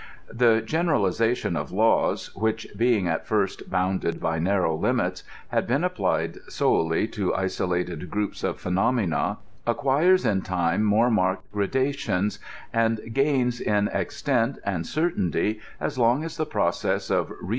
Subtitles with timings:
[0.33, 6.39] The generalization of laws, which, being at first bounded by narrow limits, had been applied
[6.49, 9.37] solely to isolated groups of phenomena,
[9.67, 12.39] acquires in time more marked gradations,
[12.73, 17.49] and gains in extent and certainty as long as the process of reason * Aul.